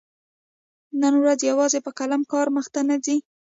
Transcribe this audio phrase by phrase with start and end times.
[1.01, 3.17] نن ورځ يوازي په قلم کار مخته نه ځي.